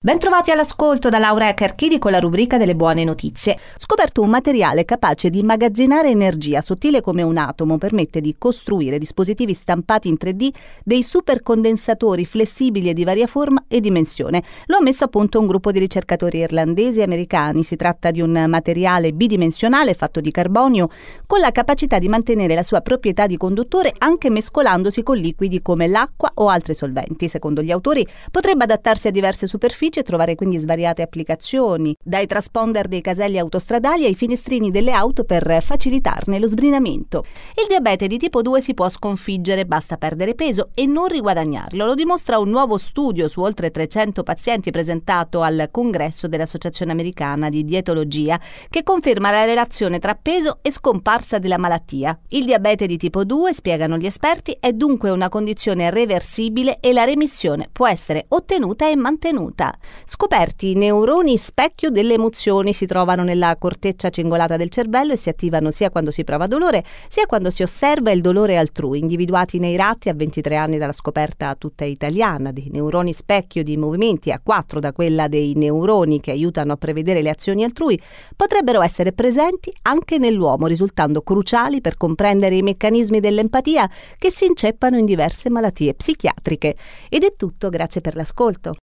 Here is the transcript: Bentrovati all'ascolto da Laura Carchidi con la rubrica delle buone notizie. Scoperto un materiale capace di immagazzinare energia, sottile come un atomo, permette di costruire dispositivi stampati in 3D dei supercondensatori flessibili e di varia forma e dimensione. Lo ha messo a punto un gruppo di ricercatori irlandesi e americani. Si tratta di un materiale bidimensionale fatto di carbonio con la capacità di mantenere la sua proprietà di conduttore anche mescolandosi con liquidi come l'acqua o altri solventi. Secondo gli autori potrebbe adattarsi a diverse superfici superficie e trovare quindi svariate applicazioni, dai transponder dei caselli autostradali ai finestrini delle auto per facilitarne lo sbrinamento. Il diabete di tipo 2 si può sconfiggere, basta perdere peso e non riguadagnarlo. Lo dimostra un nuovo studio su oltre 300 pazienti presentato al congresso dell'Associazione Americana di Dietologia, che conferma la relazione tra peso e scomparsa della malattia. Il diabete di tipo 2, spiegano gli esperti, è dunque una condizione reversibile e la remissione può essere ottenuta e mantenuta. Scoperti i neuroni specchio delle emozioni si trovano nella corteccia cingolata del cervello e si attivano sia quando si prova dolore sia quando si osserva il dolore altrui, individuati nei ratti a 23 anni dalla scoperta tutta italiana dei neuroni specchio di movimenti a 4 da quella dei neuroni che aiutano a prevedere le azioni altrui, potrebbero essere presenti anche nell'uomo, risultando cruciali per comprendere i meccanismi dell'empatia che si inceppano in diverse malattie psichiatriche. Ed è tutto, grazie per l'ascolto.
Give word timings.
Bentrovati 0.00 0.52
all'ascolto 0.52 1.08
da 1.08 1.18
Laura 1.18 1.52
Carchidi 1.54 1.98
con 1.98 2.12
la 2.12 2.20
rubrica 2.20 2.56
delle 2.56 2.76
buone 2.76 3.02
notizie. 3.02 3.58
Scoperto 3.76 4.22
un 4.22 4.30
materiale 4.30 4.84
capace 4.84 5.28
di 5.28 5.40
immagazzinare 5.40 6.08
energia, 6.08 6.60
sottile 6.60 7.00
come 7.00 7.22
un 7.22 7.36
atomo, 7.36 7.78
permette 7.78 8.20
di 8.20 8.36
costruire 8.38 9.00
dispositivi 9.00 9.54
stampati 9.54 10.06
in 10.06 10.14
3D 10.14 10.50
dei 10.84 11.02
supercondensatori 11.02 12.24
flessibili 12.26 12.90
e 12.90 12.94
di 12.94 13.02
varia 13.02 13.26
forma 13.26 13.64
e 13.66 13.80
dimensione. 13.80 14.44
Lo 14.66 14.76
ha 14.76 14.82
messo 14.82 15.02
a 15.02 15.08
punto 15.08 15.40
un 15.40 15.48
gruppo 15.48 15.72
di 15.72 15.80
ricercatori 15.80 16.38
irlandesi 16.38 17.00
e 17.00 17.02
americani. 17.02 17.64
Si 17.64 17.74
tratta 17.74 18.12
di 18.12 18.20
un 18.20 18.44
materiale 18.46 19.10
bidimensionale 19.10 19.94
fatto 19.94 20.20
di 20.20 20.30
carbonio 20.30 20.90
con 21.26 21.40
la 21.40 21.50
capacità 21.50 21.98
di 21.98 22.06
mantenere 22.06 22.54
la 22.54 22.62
sua 22.62 22.82
proprietà 22.82 23.26
di 23.26 23.36
conduttore 23.36 23.92
anche 23.98 24.30
mescolandosi 24.30 25.02
con 25.02 25.16
liquidi 25.16 25.60
come 25.60 25.88
l'acqua 25.88 26.30
o 26.34 26.50
altri 26.50 26.74
solventi. 26.74 27.26
Secondo 27.26 27.62
gli 27.62 27.72
autori 27.72 28.06
potrebbe 28.30 28.62
adattarsi 28.62 29.08
a 29.08 29.10
diverse 29.10 29.48
superfici 29.48 29.86
superficie 29.88 30.00
e 30.00 30.02
trovare 30.02 30.34
quindi 30.34 30.58
svariate 30.58 31.02
applicazioni, 31.02 31.96
dai 32.02 32.26
transponder 32.26 32.86
dei 32.86 33.00
caselli 33.00 33.38
autostradali 33.38 34.04
ai 34.04 34.14
finestrini 34.14 34.70
delle 34.70 34.92
auto 34.92 35.24
per 35.24 35.62
facilitarne 35.62 36.38
lo 36.38 36.46
sbrinamento. 36.46 37.24
Il 37.54 37.66
diabete 37.68 38.06
di 38.06 38.18
tipo 38.18 38.42
2 38.42 38.60
si 38.60 38.74
può 38.74 38.88
sconfiggere, 38.88 39.64
basta 39.64 39.96
perdere 39.96 40.34
peso 40.34 40.70
e 40.74 40.86
non 40.86 41.06
riguadagnarlo. 41.06 41.84
Lo 41.84 41.94
dimostra 41.94 42.38
un 42.38 42.50
nuovo 42.50 42.76
studio 42.76 43.28
su 43.28 43.40
oltre 43.40 43.70
300 43.70 44.22
pazienti 44.22 44.70
presentato 44.70 45.42
al 45.42 45.68
congresso 45.70 46.28
dell'Associazione 46.28 46.92
Americana 46.92 47.48
di 47.48 47.64
Dietologia, 47.64 48.38
che 48.68 48.82
conferma 48.82 49.30
la 49.30 49.44
relazione 49.44 49.98
tra 49.98 50.14
peso 50.14 50.58
e 50.62 50.70
scomparsa 50.70 51.38
della 51.38 51.58
malattia. 51.58 52.18
Il 52.28 52.44
diabete 52.44 52.86
di 52.86 52.96
tipo 52.96 53.24
2, 53.24 53.52
spiegano 53.54 53.96
gli 53.96 54.06
esperti, 54.06 54.56
è 54.60 54.72
dunque 54.72 55.10
una 55.10 55.28
condizione 55.28 55.90
reversibile 55.90 56.78
e 56.80 56.92
la 56.92 57.04
remissione 57.04 57.68
può 57.70 57.86
essere 57.88 58.26
ottenuta 58.28 58.88
e 58.88 58.96
mantenuta. 58.96 59.77
Scoperti 60.04 60.70
i 60.70 60.74
neuroni 60.74 61.36
specchio 61.36 61.90
delle 61.90 62.14
emozioni 62.14 62.72
si 62.72 62.86
trovano 62.86 63.22
nella 63.22 63.56
corteccia 63.58 64.10
cingolata 64.10 64.56
del 64.56 64.70
cervello 64.70 65.12
e 65.12 65.16
si 65.16 65.28
attivano 65.28 65.70
sia 65.70 65.90
quando 65.90 66.10
si 66.10 66.24
prova 66.24 66.46
dolore 66.46 66.84
sia 67.08 67.26
quando 67.26 67.50
si 67.50 67.62
osserva 67.62 68.10
il 68.10 68.20
dolore 68.20 68.56
altrui, 68.56 68.98
individuati 68.98 69.58
nei 69.58 69.76
ratti 69.76 70.08
a 70.08 70.14
23 70.14 70.56
anni 70.56 70.78
dalla 70.78 70.92
scoperta 70.92 71.54
tutta 71.54 71.84
italiana 71.84 72.52
dei 72.52 72.68
neuroni 72.70 73.12
specchio 73.12 73.62
di 73.62 73.76
movimenti 73.76 74.30
a 74.32 74.40
4 74.42 74.80
da 74.80 74.92
quella 74.92 75.28
dei 75.28 75.54
neuroni 75.54 76.20
che 76.20 76.30
aiutano 76.30 76.72
a 76.72 76.76
prevedere 76.76 77.22
le 77.22 77.30
azioni 77.30 77.64
altrui, 77.64 78.00
potrebbero 78.34 78.82
essere 78.82 79.12
presenti 79.12 79.72
anche 79.82 80.18
nell'uomo, 80.18 80.66
risultando 80.66 81.22
cruciali 81.22 81.80
per 81.80 81.96
comprendere 81.96 82.56
i 82.56 82.62
meccanismi 82.62 83.20
dell'empatia 83.20 83.88
che 84.18 84.30
si 84.30 84.46
inceppano 84.46 84.96
in 84.96 85.04
diverse 85.04 85.50
malattie 85.50 85.94
psichiatriche. 85.94 86.76
Ed 87.08 87.24
è 87.24 87.34
tutto, 87.36 87.68
grazie 87.68 88.00
per 88.00 88.16
l'ascolto. 88.16 88.78